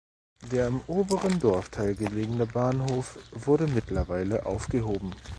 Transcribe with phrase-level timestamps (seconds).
[0.51, 5.13] Der im oberen Dorfteil gelegene Bahnhof wurde mittlerweile aufgehoben.